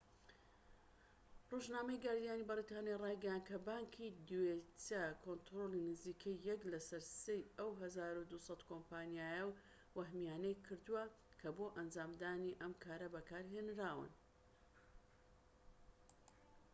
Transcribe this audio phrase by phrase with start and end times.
[1.51, 9.33] ڕۆژنامەی گاردیانی بەریتانی ڕایگەیاند کە بانکی دۆیچە کۆنتڕۆڵی نزیکەی یەك لەسەر سێی ئەو١٢٠٠ کۆمپانیا
[9.97, 11.05] وەهمییانەی کردووە
[11.41, 14.11] کە بۆ ئەنجامدانی ئەم کارە بەکارهێنراون